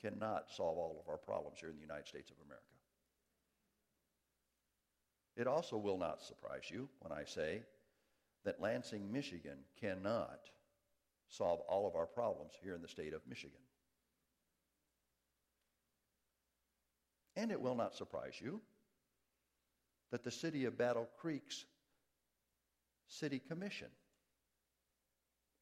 cannot 0.00 0.50
solve 0.50 0.78
all 0.78 0.96
of 0.98 1.10
our 1.10 1.18
problems 1.18 1.58
here 1.60 1.68
in 1.68 1.76
the 1.76 1.82
United 1.82 2.08
States 2.08 2.30
of 2.30 2.36
America. 2.46 2.64
It 5.36 5.46
also 5.46 5.76
will 5.76 5.98
not 5.98 6.22
surprise 6.22 6.70
you 6.70 6.88
when 7.00 7.12
I 7.12 7.24
say 7.24 7.60
that 8.46 8.62
Lansing, 8.62 9.12
Michigan 9.12 9.58
cannot 9.78 10.40
solve 11.30 11.60
all 11.68 11.86
of 11.86 11.94
our 11.96 12.06
problems 12.06 12.52
here 12.62 12.74
in 12.74 12.82
the 12.82 12.88
state 12.88 13.14
of 13.14 13.22
Michigan. 13.28 13.60
And 17.36 17.50
it 17.50 17.60
will 17.60 17.76
not 17.76 17.94
surprise 17.94 18.34
you 18.38 18.60
that 20.10 20.24
the 20.24 20.30
city 20.30 20.64
of 20.64 20.76
Battle 20.76 21.08
Creek's 21.18 21.64
city 23.08 23.40
commission 23.48 23.88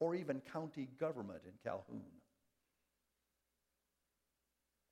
or 0.01 0.15
even 0.15 0.41
county 0.53 0.89
government 0.99 1.43
in 1.47 1.53
Calhoun 1.63 2.03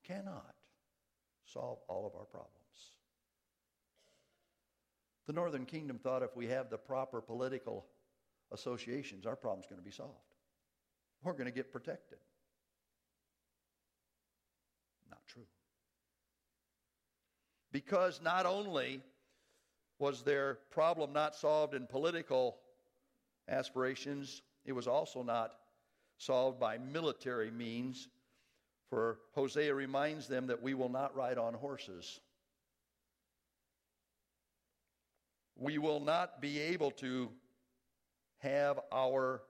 cannot 0.06 0.54
solve 1.44 1.78
all 1.88 2.06
of 2.06 2.14
our 2.14 2.26
problems. 2.26 2.52
The 5.26 5.32
Northern 5.32 5.64
Kingdom 5.64 5.98
thought 5.98 6.22
if 6.22 6.36
we 6.36 6.46
have 6.48 6.70
the 6.70 6.78
proper 6.78 7.20
political 7.20 7.86
associations, 8.52 9.26
our 9.26 9.36
problem's 9.36 9.66
going 9.66 9.80
to 9.80 9.84
be 9.84 9.90
solved. 9.90 10.35
We're 11.22 11.32
going 11.32 11.46
to 11.46 11.50
get 11.50 11.72
protected. 11.72 12.18
Not 15.10 15.20
true. 15.26 15.46
Because 17.72 18.20
not 18.22 18.46
only 18.46 19.00
was 19.98 20.22
their 20.22 20.58
problem 20.70 21.12
not 21.12 21.34
solved 21.34 21.74
in 21.74 21.86
political 21.86 22.58
aspirations, 23.48 24.42
it 24.64 24.72
was 24.72 24.86
also 24.86 25.22
not 25.22 25.52
solved 26.18 26.60
by 26.60 26.78
military 26.78 27.50
means. 27.50 28.08
For 28.90 29.18
Hosea 29.34 29.74
reminds 29.74 30.28
them 30.28 30.46
that 30.46 30.62
we 30.62 30.74
will 30.74 30.88
not 30.88 31.16
ride 31.16 31.38
on 31.38 31.54
horses. 31.54 32.20
We 35.56 35.78
will 35.78 36.00
not 36.00 36.40
be 36.40 36.60
able 36.60 36.90
to 36.92 37.30
have 38.38 38.78
our 38.92 39.42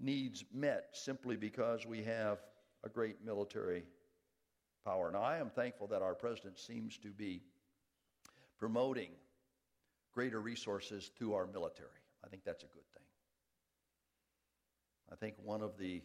needs 0.00 0.44
met 0.52 0.88
simply 0.92 1.36
because 1.36 1.86
we 1.86 2.02
have 2.02 2.38
a 2.84 2.88
great 2.88 3.24
military 3.24 3.84
power. 4.84 5.10
Now, 5.10 5.22
I 5.22 5.38
am 5.38 5.50
thankful 5.50 5.86
that 5.88 6.02
our 6.02 6.14
president 6.14 6.58
seems 6.58 6.98
to 6.98 7.08
be 7.08 7.42
promoting 8.58 9.10
greater 10.12 10.40
resources 10.40 11.10
to 11.18 11.34
our 11.34 11.46
military. 11.46 11.88
I 12.24 12.28
think 12.28 12.44
that's 12.44 12.62
a 12.62 12.68
good 12.68 12.86
thing. 12.92 13.02
I 15.12 15.16
think 15.16 15.34
one 15.42 15.62
of 15.62 15.76
the 15.78 16.02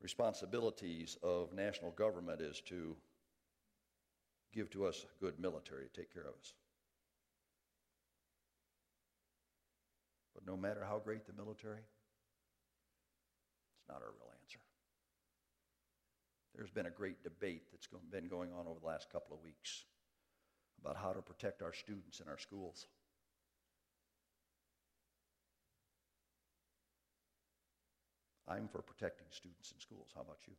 responsibilities 0.00 1.16
of 1.22 1.52
national 1.52 1.92
government 1.92 2.40
is 2.40 2.60
to 2.66 2.96
give 4.52 4.70
to 4.70 4.86
us 4.86 5.04
a 5.04 5.24
good 5.24 5.38
military 5.40 5.84
to 5.84 6.00
take 6.00 6.12
care 6.12 6.22
of 6.22 6.34
us. 6.40 6.54
But 10.34 10.46
no 10.46 10.56
matter 10.56 10.84
how 10.86 10.98
great 10.98 11.26
the 11.26 11.32
military, 11.32 11.80
it's 13.84 13.92
not 13.92 14.00
our 14.00 14.12
real 14.18 14.32
answer. 14.40 14.60
There's 16.56 16.70
been 16.70 16.86
a 16.86 16.90
great 16.90 17.22
debate 17.22 17.64
that's 17.70 17.88
been 18.10 18.28
going 18.28 18.50
on 18.58 18.66
over 18.66 18.80
the 18.80 18.86
last 18.86 19.10
couple 19.12 19.36
of 19.36 19.42
weeks 19.42 19.84
about 20.80 20.96
how 20.96 21.12
to 21.12 21.20
protect 21.20 21.60
our 21.60 21.72
students 21.74 22.20
in 22.20 22.28
our 22.28 22.38
schools. 22.38 22.86
I'm 28.48 28.68
for 28.68 28.80
protecting 28.80 29.26
students 29.30 29.72
in 29.72 29.80
schools. 29.80 30.08
How 30.14 30.22
about 30.22 30.38
you? 30.46 30.54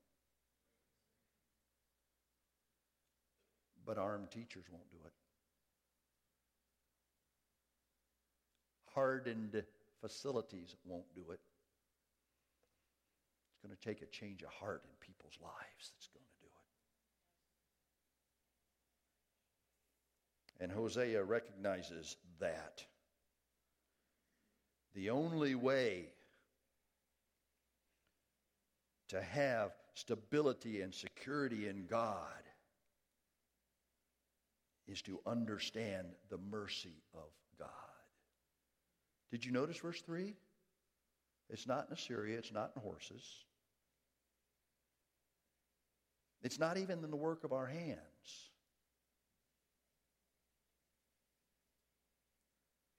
But 3.85 3.97
armed 3.97 4.31
teachers 4.31 4.65
won't 4.71 4.89
do 4.91 4.97
it. 5.05 5.13
Hardened 8.93 9.63
facilities 10.01 10.75
won't 10.85 11.13
do 11.15 11.31
it. 11.31 11.39
Going 13.65 13.75
to 13.81 13.83
take 13.83 14.03
a 14.03 14.11
change 14.11 14.43
of 14.43 14.49
heart 14.49 14.83
in 14.83 14.91
people's 14.99 15.39
lives 15.41 15.91
that's 15.91 16.07
going 16.09 16.23
to 16.23 16.39
do 16.39 16.47
it. 20.59 20.63
And 20.63 20.71
Hosea 20.71 21.23
recognizes 21.23 22.15
that. 22.39 22.83
The 24.93 25.09
only 25.09 25.55
way 25.55 26.09
to 29.09 29.19
have 29.19 29.71
stability 29.95 30.81
and 30.81 30.93
security 30.93 31.67
in 31.67 31.87
God 31.87 32.43
is 34.87 35.01
to 35.03 35.19
understand 35.25 36.09
the 36.29 36.37
mercy 36.37 37.01
of 37.15 37.31
God. 37.57 37.69
Did 39.31 39.43
you 39.43 39.51
notice 39.51 39.77
verse 39.77 40.01
3? 40.01 40.35
It's 41.49 41.65
not 41.65 41.87
in 41.87 41.93
Assyria, 41.93 42.37
it's 42.37 42.53
not 42.53 42.73
in 42.75 42.83
horses. 42.83 43.44
It's 46.45 46.59
not 46.59 46.77
even 46.77 47.03
in 47.03 47.09
the 47.09 47.17
work 47.17 47.43
of 47.43 47.53
our 47.53 47.65
hands. 47.65 47.97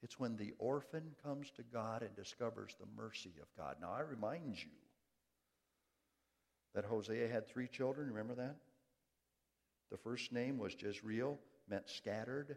It's 0.02 0.18
when 0.18 0.36
the 0.36 0.52
orphan 0.58 1.14
comes 1.22 1.52
to 1.52 1.62
God 1.62 2.02
and 2.02 2.12
discovers 2.16 2.74
the 2.74 2.88
mercy 3.00 3.34
of 3.40 3.46
God. 3.56 3.76
Now, 3.80 3.92
I 3.96 4.00
remind 4.00 4.60
you 4.60 4.70
that 6.74 6.84
Hosea 6.86 7.28
had 7.28 7.46
three 7.46 7.68
children. 7.68 8.08
Remember 8.08 8.34
that? 8.34 8.56
The 9.92 9.96
first 9.96 10.32
name 10.32 10.58
was 10.58 10.74
Jezreel, 10.76 11.38
meant 11.68 11.88
scattered. 11.88 12.56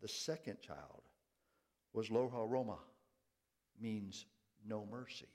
The 0.00 0.08
second 0.08 0.62
child 0.62 1.02
was 1.92 2.10
Lo-Ruhamah, 2.10 2.78
means 3.78 4.24
no 4.66 4.86
mercy. 4.90 5.28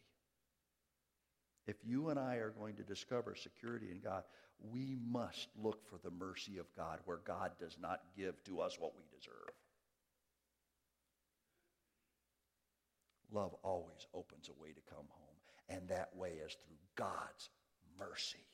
If 1.67 1.77
you 1.85 2.09
and 2.09 2.19
I 2.19 2.35
are 2.35 2.49
going 2.49 2.75
to 2.75 2.83
discover 2.83 3.35
security 3.35 3.91
in 3.91 3.99
God, 3.99 4.23
we 4.71 4.97
must 5.09 5.47
look 5.61 5.87
for 5.89 5.97
the 6.03 6.11
mercy 6.11 6.57
of 6.57 6.65
God 6.75 6.99
where 7.05 7.19
God 7.25 7.51
does 7.59 7.77
not 7.81 8.01
give 8.15 8.43
to 8.45 8.61
us 8.61 8.77
what 8.79 8.93
we 8.95 9.03
deserve. 9.17 9.53
Love 13.31 13.55
always 13.63 14.07
opens 14.13 14.49
a 14.49 14.61
way 14.61 14.69
to 14.69 14.81
come 14.93 15.05
home, 15.09 15.37
and 15.69 15.87
that 15.87 16.09
way 16.15 16.31
is 16.45 16.57
through 16.65 16.75
God's 16.95 17.49
mercy 17.97 18.45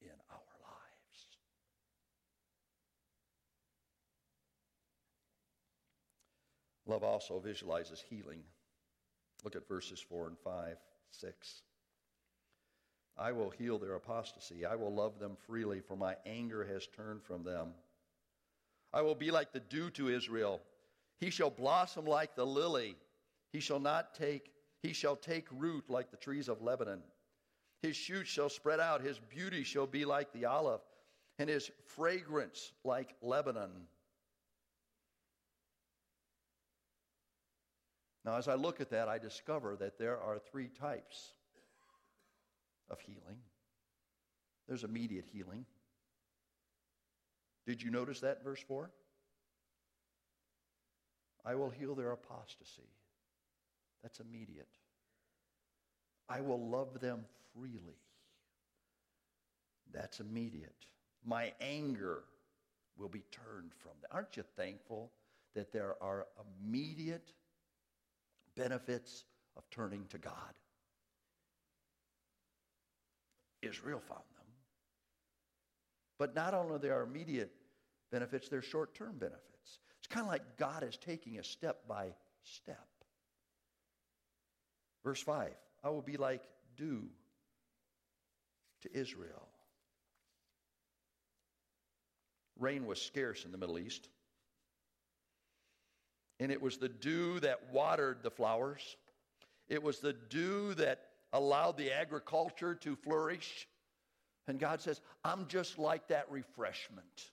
in 0.00 0.08
our 0.30 0.38
lives. 0.62 1.26
Love 6.86 7.02
also 7.02 7.38
visualizes 7.40 8.02
healing. 8.08 8.42
Look 9.42 9.56
at 9.56 9.68
verses 9.68 10.00
4 10.00 10.28
and 10.28 10.38
5, 10.38 10.76
6. 11.10 11.62
I 13.16 13.32
will 13.32 13.50
heal 13.50 13.78
their 13.78 13.94
apostasy. 13.94 14.66
I 14.66 14.74
will 14.74 14.92
love 14.92 15.18
them 15.18 15.36
freely, 15.46 15.80
for 15.80 15.96
my 15.96 16.16
anger 16.26 16.64
has 16.64 16.86
turned 16.86 17.22
from 17.22 17.44
them. 17.44 17.68
I 18.92 19.02
will 19.02 19.14
be 19.14 19.30
like 19.30 19.52
the 19.52 19.60
dew 19.60 19.90
to 19.90 20.08
Israel. 20.08 20.60
He 21.20 21.30
shall 21.30 21.50
blossom 21.50 22.06
like 22.06 22.34
the 22.34 22.46
lily. 22.46 22.96
He 23.52 23.60
shall 23.60 23.80
not 23.80 24.14
take 24.14 24.50
he 24.82 24.92
shall 24.92 25.16
take 25.16 25.46
root 25.50 25.88
like 25.88 26.10
the 26.10 26.18
trees 26.18 26.46
of 26.46 26.60
Lebanon. 26.60 27.00
His 27.80 27.96
shoots 27.96 28.28
shall 28.28 28.50
spread 28.50 28.80
out, 28.80 29.00
his 29.00 29.18
beauty 29.18 29.64
shall 29.64 29.86
be 29.86 30.04
like 30.04 30.30
the 30.34 30.44
olive, 30.44 30.82
and 31.38 31.48
his 31.48 31.70
fragrance 31.86 32.72
like 32.84 33.14
Lebanon. 33.22 33.70
Now, 38.26 38.36
as 38.36 38.46
I 38.46 38.56
look 38.56 38.82
at 38.82 38.90
that, 38.90 39.08
I 39.08 39.16
discover 39.16 39.74
that 39.76 39.98
there 39.98 40.20
are 40.20 40.38
three 40.38 40.68
types 40.68 41.32
of 42.90 43.00
healing. 43.00 43.38
There's 44.68 44.84
immediate 44.84 45.26
healing. 45.32 45.66
Did 47.66 47.82
you 47.82 47.90
notice 47.90 48.20
that 48.20 48.44
verse 48.44 48.60
4? 48.66 48.90
I 51.44 51.54
will 51.54 51.70
heal 51.70 51.94
their 51.94 52.12
apostasy. 52.12 52.88
That's 54.02 54.20
immediate. 54.20 54.68
I 56.28 56.40
will 56.40 56.68
love 56.68 57.00
them 57.00 57.24
freely. 57.54 57.98
That's 59.92 60.20
immediate. 60.20 60.86
My 61.24 61.52
anger 61.60 62.24
will 62.96 63.08
be 63.08 63.24
turned 63.30 63.72
from 63.74 63.92
them. 64.00 64.10
Aren't 64.10 64.36
you 64.36 64.44
thankful 64.56 65.10
that 65.54 65.72
there 65.72 65.96
are 66.02 66.26
immediate 66.62 67.32
benefits 68.56 69.24
of 69.56 69.68
turning 69.70 70.06
to 70.10 70.18
God? 70.18 70.54
Israel 73.64 74.00
found 74.00 74.20
them. 74.20 74.46
But 76.18 76.34
not 76.34 76.54
only 76.54 76.76
are 76.76 76.78
there 76.78 77.02
immediate 77.02 77.52
benefits, 78.10 78.48
they're 78.48 78.62
short 78.62 78.94
term 78.94 79.16
benefits. 79.18 79.78
It's 79.98 80.06
kind 80.08 80.24
of 80.24 80.30
like 80.30 80.56
God 80.56 80.82
is 80.82 80.96
taking 80.96 81.38
a 81.38 81.44
step 81.44 81.88
by 81.88 82.14
step. 82.42 82.86
Verse 85.02 85.22
5 85.22 85.50
I 85.82 85.90
will 85.90 86.02
be 86.02 86.16
like 86.16 86.42
dew 86.76 87.08
to 88.82 88.96
Israel. 88.96 89.48
Rain 92.58 92.86
was 92.86 93.00
scarce 93.00 93.44
in 93.44 93.52
the 93.52 93.58
Middle 93.58 93.78
East. 93.78 94.08
And 96.40 96.50
it 96.52 96.60
was 96.60 96.78
the 96.78 96.88
dew 96.88 97.40
that 97.40 97.72
watered 97.72 98.22
the 98.22 98.30
flowers. 98.30 98.96
It 99.68 99.82
was 99.82 100.00
the 100.00 100.12
dew 100.12 100.74
that 100.74 101.00
allowed 101.34 101.76
the 101.76 101.92
agriculture 101.92 102.74
to 102.76 102.96
flourish. 102.96 103.68
And 104.46 104.58
God 104.58 104.80
says, 104.80 105.00
I'm 105.24 105.46
just 105.48 105.78
like 105.78 106.08
that 106.08 106.30
refreshment. 106.30 107.30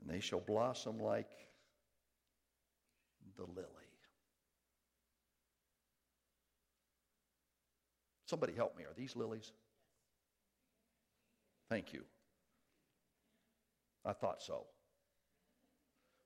And 0.00 0.10
they 0.12 0.20
shall 0.20 0.40
blossom 0.40 0.98
like 0.98 1.30
the 3.36 3.44
lily. 3.44 3.66
Somebody 8.24 8.54
help 8.54 8.76
me. 8.76 8.84
Are 8.84 8.94
these 8.96 9.14
lilies? 9.14 9.52
Thank 11.68 11.92
you. 11.92 12.02
I 14.04 14.12
thought 14.12 14.40
so. 14.40 14.66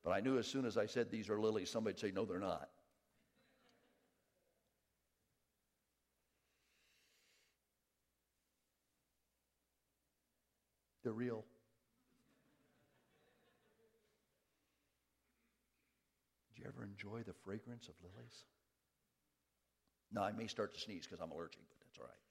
But 0.05 0.13
I 0.13 0.21
knew 0.21 0.39
as 0.39 0.47
soon 0.47 0.65
as 0.65 0.77
I 0.77 0.87
said 0.87 1.11
these 1.11 1.29
are 1.29 1.39
lilies, 1.39 1.71
somebody'd 1.71 1.99
say, 1.99 2.11
no, 2.11 2.25
they're 2.25 2.39
not. 2.39 2.69
They're 11.03 11.13
real. 11.13 11.45
Do 16.55 16.63
you 16.63 16.69
ever 16.69 16.85
enjoy 16.85 17.23
the 17.23 17.33
fragrance 17.45 17.89
of 17.89 17.95
lilies? 18.03 18.45
Now, 20.13 20.25
I 20.25 20.33
may 20.33 20.47
start 20.47 20.75
to 20.75 20.81
sneeze 20.81 21.07
because 21.07 21.21
I'm 21.21 21.31
allergic, 21.31 21.63
but 21.69 21.79
that's 21.87 21.99
all 21.99 22.05
right. 22.05 22.30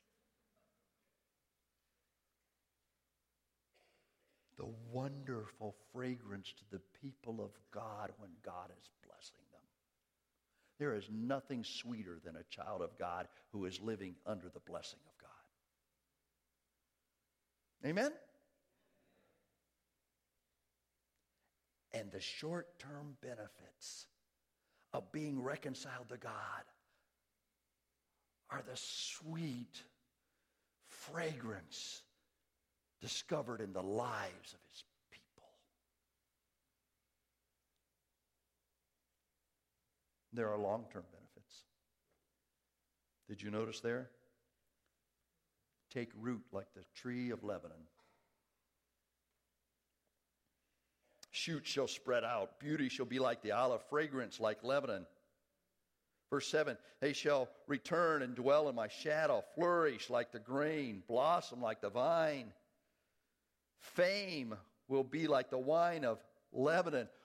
The 4.60 4.70
wonderful 4.92 5.74
fragrance 5.94 6.54
to 6.58 6.64
the 6.70 6.82
people 7.02 7.42
of 7.42 7.52
God 7.72 8.12
when 8.18 8.32
God 8.44 8.70
is 8.78 8.90
blessing 9.08 9.40
them. 9.52 9.62
There 10.80 10.96
is 10.96 11.10
nothing 11.10 11.64
sweeter 11.64 12.20
than 12.24 12.36
a 12.36 12.44
child 12.50 12.82
of 12.82 12.98
God 13.00 13.30
who 13.54 13.64
is 13.66 13.80
living 13.80 14.16
under 14.26 14.50
the 14.50 14.60
blessing 14.60 15.00
of 15.08 15.18
God. 15.22 15.30
Amen? 17.90 18.12
And 21.94 22.12
the 22.12 22.20
short 22.20 22.78
term 22.80 23.16
benefits 23.22 24.08
of 24.94 25.10
being 25.14 25.42
reconciled 25.42 26.10
to 26.10 26.18
God 26.18 26.34
are 28.50 28.62
the 28.70 28.76
sweet 28.76 29.84
fragrance 30.90 32.02
discovered 33.02 33.62
in 33.62 33.74
the 33.74 33.82
lives 33.82 34.54
of 34.54 34.60
his 34.72 34.84
people. 35.12 35.48
There 40.34 40.50
are 40.50 40.58
long 40.58 40.86
term 40.92 41.04
benefits. 41.12 41.64
Did 43.28 43.42
you 43.42 43.52
notice 43.52 43.80
there? 43.80 44.10
Take 45.92 46.10
root 46.20 46.44
like 46.52 46.68
the 46.76 46.84
tree 46.96 47.32
of 47.32 47.44
Lebanon. 47.44 47.78
Shoots 51.32 51.70
shall 51.70 51.88
spread 51.88 52.24
out, 52.24 52.60
beauty 52.60 52.90
shall 52.90 53.06
be 53.06 53.20
like 53.20 53.42
the 53.42 53.54
olive, 53.54 53.82
fragrance 53.90 54.40
like 54.40 54.64
Lebanon. 54.64 55.06
Verse 56.30 56.48
7 56.48 56.78
They 57.00 57.14
shall 57.14 57.50
return 57.68 58.22
and 58.22 58.36
dwell 58.36 58.70
in 58.70 58.76
my 58.76 58.88
shadow, 58.88 59.44
flourish 59.56 60.10
like 60.10 60.32
the 60.32 60.40
grain, 60.40 61.02
blossom 61.08 61.62
like 61.62 61.82
the 61.82 61.90
vine. 61.90 62.52
Fame 63.80 64.56
will 64.88 65.04
be 65.04 65.28
like 65.28 65.50
the 65.50 65.58
wine 65.58 66.06
of 66.06 66.24
Lebanon. 66.52 67.08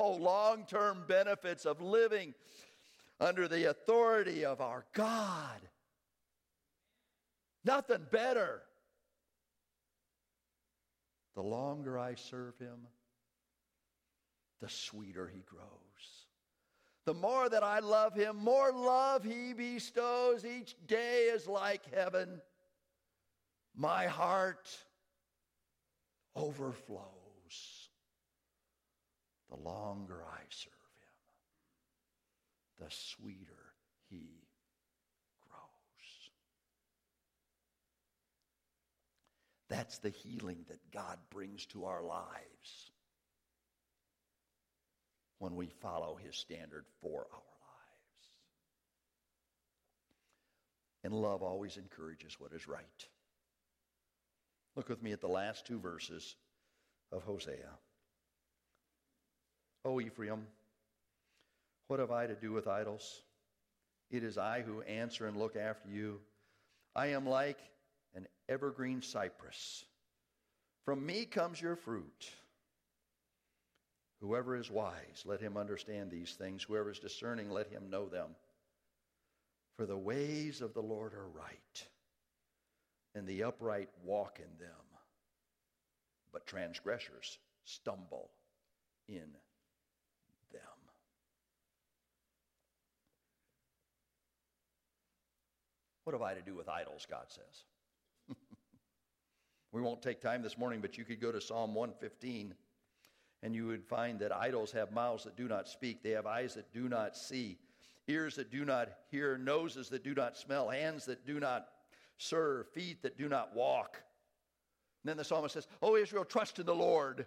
Oh, 0.00 0.16
long 0.16 0.66
term 0.66 1.04
benefits 1.06 1.64
of 1.64 1.80
living 1.80 2.34
under 3.20 3.46
the 3.46 3.70
authority 3.70 4.44
of 4.44 4.60
our 4.60 4.84
God. 4.94 5.60
Nothing 7.64 8.04
better. 8.10 8.62
The 11.36 11.42
longer 11.42 11.96
I 12.00 12.16
serve 12.16 12.58
Him, 12.58 12.88
the 14.60 14.68
sweeter 14.68 15.30
He 15.32 15.42
grows. 15.42 16.26
The 17.06 17.14
more 17.14 17.48
that 17.48 17.64
I 17.64 17.78
love 17.80 18.14
him, 18.14 18.36
more 18.36 18.72
love 18.72 19.24
he 19.24 19.52
bestows. 19.52 20.44
Each 20.44 20.76
day 20.86 21.30
is 21.32 21.46
like 21.46 21.92
heaven. 21.92 22.40
My 23.74 24.06
heart 24.06 24.68
overflows 26.34 27.88
the 29.48 29.56
longer 29.56 30.22
I 30.24 30.40
serve 30.50 30.72
him, 32.78 32.86
the 32.86 32.90
sweeter 32.90 33.74
he 34.08 34.46
grows. 35.40 36.30
That's 39.68 39.98
the 39.98 40.10
healing 40.10 40.64
that 40.68 40.90
God 40.92 41.18
brings 41.30 41.66
to 41.66 41.84
our 41.84 42.02
lives 42.02 42.92
when 45.38 45.56
we 45.56 45.68
follow 45.68 46.16
his 46.22 46.36
standard 46.36 46.84
for 47.00 47.26
our 47.32 47.38
lives. 47.38 48.30
And 51.02 51.12
love 51.14 51.42
always 51.42 51.76
encourages 51.76 52.38
what 52.38 52.52
is 52.52 52.68
right. 52.68 53.08
Look 54.76 54.88
with 54.88 55.02
me 55.02 55.12
at 55.12 55.20
the 55.20 55.28
last 55.28 55.66
two 55.66 55.78
verses 55.78 56.36
of 57.12 57.22
Hosea. 57.22 57.70
O 59.84 60.00
Ephraim, 60.00 60.46
what 61.88 62.00
have 62.00 62.10
I 62.10 62.26
to 62.26 62.34
do 62.34 62.52
with 62.52 62.68
idols? 62.68 63.22
It 64.10 64.22
is 64.22 64.38
I 64.38 64.62
who 64.62 64.82
answer 64.82 65.26
and 65.26 65.36
look 65.36 65.56
after 65.56 65.88
you. 65.88 66.20
I 66.94 67.08
am 67.08 67.26
like 67.26 67.58
an 68.14 68.26
evergreen 68.48 69.02
cypress. 69.02 69.84
From 70.84 71.04
me 71.04 71.24
comes 71.24 71.60
your 71.60 71.76
fruit. 71.76 72.30
Whoever 74.20 74.56
is 74.56 74.70
wise, 74.70 75.22
let 75.24 75.40
him 75.40 75.56
understand 75.56 76.10
these 76.10 76.34
things. 76.34 76.62
Whoever 76.62 76.90
is 76.90 76.98
discerning, 76.98 77.50
let 77.50 77.68
him 77.68 77.88
know 77.88 78.08
them. 78.08 78.28
For 79.76 79.86
the 79.86 79.96
ways 79.96 80.60
of 80.60 80.74
the 80.74 80.82
Lord 80.82 81.14
are 81.14 81.28
right, 81.28 81.86
and 83.14 83.26
the 83.26 83.42
upright 83.44 83.88
walk 84.04 84.38
in 84.38 84.58
them. 84.58 84.74
But 86.32 86.46
transgressors 86.46 87.38
stumble 87.64 88.30
in 89.08 89.20
them. 89.20 89.50
What 96.10 96.14
have 96.14 96.22
I 96.22 96.34
to 96.34 96.42
do 96.42 96.56
with 96.56 96.68
idols, 96.68 97.06
God 97.08 97.26
says? 97.28 98.36
we 99.72 99.80
won't 99.80 100.02
take 100.02 100.20
time 100.20 100.42
this 100.42 100.58
morning, 100.58 100.80
but 100.80 100.98
you 100.98 101.04
could 101.04 101.20
go 101.20 101.30
to 101.30 101.40
Psalm 101.40 101.72
115 101.72 102.52
and 103.44 103.54
you 103.54 103.68
would 103.68 103.84
find 103.84 104.18
that 104.18 104.34
idols 104.34 104.72
have 104.72 104.90
mouths 104.90 105.22
that 105.22 105.36
do 105.36 105.46
not 105.46 105.68
speak, 105.68 106.02
they 106.02 106.10
have 106.10 106.26
eyes 106.26 106.54
that 106.54 106.72
do 106.72 106.88
not 106.88 107.16
see, 107.16 107.58
ears 108.08 108.34
that 108.34 108.50
do 108.50 108.64
not 108.64 108.88
hear, 109.10 109.38
noses 109.38 109.88
that 109.90 110.02
do 110.02 110.12
not 110.12 110.36
smell, 110.36 110.68
hands 110.68 111.04
that 111.04 111.24
do 111.24 111.38
not 111.38 111.68
serve, 112.20 112.68
feet 112.68 113.02
that 113.02 113.18
do 113.18 113.28
not 113.28 113.54
walk. 113.54 114.02
And 115.02 115.08
then 115.08 115.16
the 115.16 115.24
psalmist 115.24 115.54
says, 115.54 115.66
Oh, 115.82 115.96
Israel, 115.96 116.24
trust 116.24 116.58
in 116.58 116.66
the 116.66 116.74
Lord. 116.74 117.26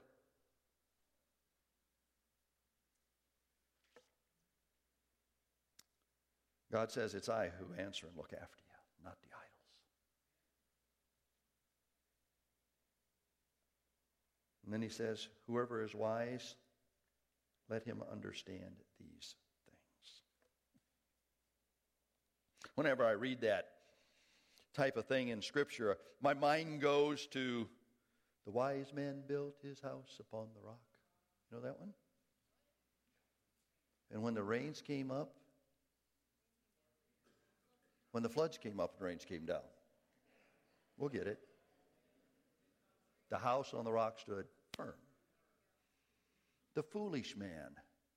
God 6.72 6.92
says, 6.92 7.16
It's 7.16 7.30
I 7.30 7.50
who 7.60 7.82
answer 7.82 8.08
and 8.08 8.16
look 8.16 8.34
after 8.34 8.62
you, 8.62 9.04
not 9.04 9.18
the 9.22 9.30
idols. 9.30 9.40
And 14.64 14.74
then 14.74 14.82
he 14.82 14.90
says, 14.90 15.28
Whoever 15.48 15.84
is 15.84 15.96
wise, 15.96 16.56
let 17.70 17.84
him 17.84 18.04
understand 18.12 18.76
these 19.00 19.36
things. 19.66 20.22
Whenever 22.76 23.04
I 23.04 23.12
read 23.12 23.42
that 23.42 23.73
type 24.74 24.98
of 24.98 25.06
thing 25.06 25.30
in 25.30 25.42
Scripture, 25.42 25.98
my 26.22 26.34
mind 26.34 26.82
goes 26.82 27.28
to 27.28 27.68
the 28.46 28.52
wise 28.52 28.92
man 28.94 29.24
built 29.28 29.56
his 29.64 29.80
house 29.80 30.20
upon 30.20 30.48
the 30.54 30.62
rock. 30.66 30.82
You 31.50 31.58
know 31.58 31.64
that 31.64 31.80
one? 31.80 31.94
And 34.12 34.22
when 34.22 34.34
the 34.34 34.44
rains 34.44 34.82
came 34.82 35.12
up, 35.12 35.36
when 38.12 38.22
the 38.22 38.30
floods 38.30 38.58
came 38.58 38.80
up 38.80 38.96
and 38.98 39.06
rains 39.06 39.26
came 39.26 39.46
down, 39.46 39.64
we'll 40.98 41.10
get 41.10 41.28
it. 41.28 41.40
The 43.30 43.38
house 43.38 43.74
on 43.74 43.86
the 43.86 43.92
rock 43.92 44.20
stood 44.20 44.46
firm. 44.74 44.94
The 46.76 46.84
foolish 46.84 47.36
man 47.36 47.72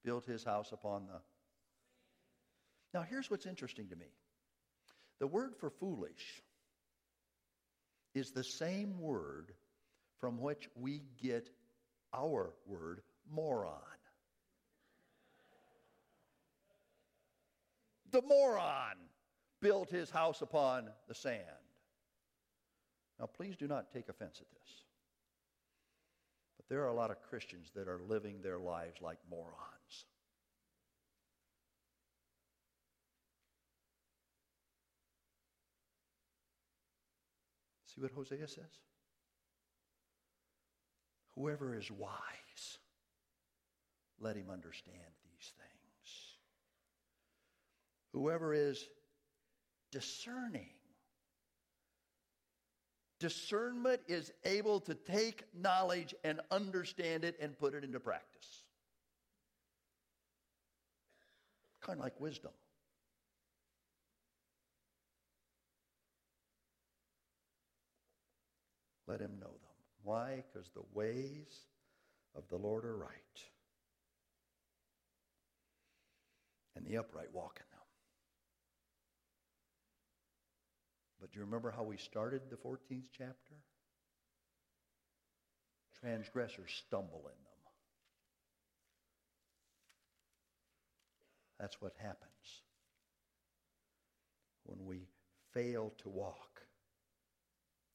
built 0.05 0.27
his 0.27 0.45
house 0.45 0.73
upon 0.73 1.07
the. 1.07 1.21
Now, 2.92 3.03
here's 3.03 3.31
what's 3.31 3.47
interesting 3.47 3.88
to 3.88 3.97
me 3.97 4.07
the 5.19 5.27
word 5.27 5.55
for 5.57 5.71
foolish 5.71 6.42
is 8.17 8.31
the 8.31 8.43
same 8.43 8.99
word 8.99 9.53
from 10.19 10.41
which 10.41 10.71
we 10.75 11.03
get 11.23 11.51
our 12.15 12.55
word 12.67 13.03
moron. 13.31 13.75
The 18.11 18.23
moron 18.23 18.97
built 19.61 19.91
his 19.91 20.09
house 20.09 20.41
upon 20.41 20.89
the 21.09 21.15
sand. 21.15 21.43
Now, 23.21 23.27
please 23.27 23.55
do 23.55 23.69
not 23.69 23.93
take 23.93 24.09
offense 24.09 24.41
at 24.41 24.51
this. 24.51 24.85
But 26.57 26.67
there 26.71 26.85
are 26.85 26.89
a 26.89 26.95
lot 26.95 27.11
of 27.11 27.21
Christians 27.29 27.71
that 27.75 27.87
are 27.87 28.01
living 28.09 28.41
their 28.41 28.59
lives 28.59 29.03
like 29.03 29.19
morons. 29.31 29.76
See 37.97 38.03
what 38.03 38.13
Hosea 38.13 38.47
says? 38.47 38.79
Whoever 41.35 41.77
is 41.77 41.91
wise, 41.91 42.79
let 44.21 44.37
him 44.37 44.51
understand 44.51 44.97
these 45.25 45.53
things. 45.57 46.37
Whoever 48.13 48.55
is 48.55 48.87
discerning, 49.91 50.69
Discernment 53.19 54.03
is 54.09 54.31
able 54.45 54.79
to 54.81 54.95
take 54.95 55.45
knowledge 55.55 56.15
and 56.23 56.41
understand 56.51 57.25
it 57.25 57.37
and 57.41 57.59
put 57.59 57.75
it 57.75 57.83
into 57.83 57.99
practice. 57.99 58.63
kind 61.81 62.01
of 62.01 62.05
like 62.05 62.21
wisdom. 62.21 62.51
Let 69.07 69.21
him 69.21 69.33
know 69.40 69.47
them. 69.47 69.77
Why? 70.03 70.42
Because 70.53 70.69
the 70.71 70.85
ways 70.92 71.66
of 72.35 72.49
the 72.49 72.57
Lord 72.57 72.85
are 72.85 72.97
right. 72.97 73.11
And 76.75 76.85
the 76.85 76.99
upright 76.99 77.33
walk 77.33 77.57
in 77.57 77.66
them. 77.71 77.77
But 81.21 81.33
do 81.33 81.38
you 81.38 81.45
remember 81.45 81.71
how 81.71 81.83
we 81.83 81.97
started 81.97 82.42
the 82.51 82.57
14th 82.57 83.09
chapter? 83.16 83.55
Transgressors 86.01 86.71
stumble 86.87 87.23
in 87.25 87.25
them. 87.25 87.57
That's 91.59 91.81
what 91.81 91.95
happens 91.99 92.21
when 94.64 94.85
we 94.85 95.09
fail 95.53 95.92
to 96.03 96.09
walk 96.09 96.61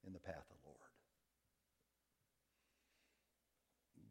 in 0.06 0.14
the 0.14 0.20
path 0.20 0.34
of 0.36 0.58
the 0.64 0.68
Lord. 0.68 0.78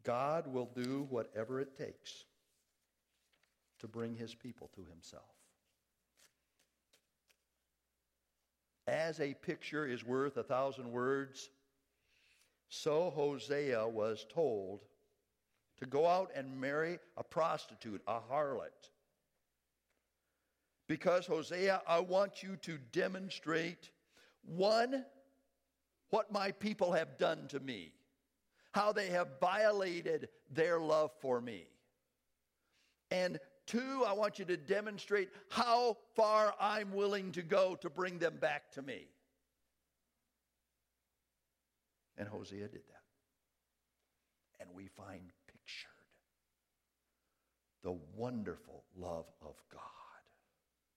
God 0.03 0.47
will 0.47 0.69
do 0.75 1.07
whatever 1.09 1.59
it 1.59 1.77
takes 1.77 2.25
to 3.79 3.87
bring 3.87 4.15
his 4.15 4.35
people 4.35 4.69
to 4.75 4.81
himself. 4.89 5.23
As 8.87 9.19
a 9.19 9.33
picture 9.33 9.85
is 9.85 10.05
worth 10.05 10.37
a 10.37 10.43
thousand 10.43 10.91
words, 10.91 11.49
so 12.69 13.11
Hosea 13.11 13.87
was 13.87 14.25
told 14.33 14.85
to 15.79 15.85
go 15.85 16.07
out 16.07 16.31
and 16.35 16.59
marry 16.59 16.99
a 17.17 17.23
prostitute, 17.23 18.01
a 18.07 18.19
harlot. 18.19 18.89
Because, 20.87 21.25
Hosea, 21.25 21.81
I 21.87 21.99
want 21.99 22.43
you 22.43 22.57
to 22.57 22.77
demonstrate 22.91 23.89
one, 24.45 25.05
what 26.09 26.31
my 26.31 26.51
people 26.51 26.91
have 26.91 27.17
done 27.17 27.47
to 27.49 27.59
me, 27.59 27.93
how 28.71 28.91
they 28.91 29.07
have 29.07 29.27
violated 29.39 30.29
their 30.53 30.79
love 30.79 31.11
for 31.19 31.41
me. 31.41 31.67
And 33.09 33.39
two, 33.67 34.03
I 34.07 34.13
want 34.13 34.39
you 34.39 34.45
to 34.45 34.57
demonstrate 34.57 35.29
how 35.49 35.97
far 36.15 36.53
I'm 36.59 36.93
willing 36.93 37.31
to 37.33 37.41
go 37.41 37.75
to 37.75 37.89
bring 37.89 38.17
them 38.17 38.37
back 38.39 38.71
to 38.71 38.81
me. 38.81 39.07
And 42.17 42.27
Hosea 42.27 42.67
did 42.67 42.81
that. 42.87 43.01
And 44.59 44.69
we 44.75 44.87
find 44.87 45.21
pictured 45.47 45.89
the 47.83 47.97
wonderful 48.15 48.83
love 48.95 49.25
of 49.41 49.55
God 49.71 50.00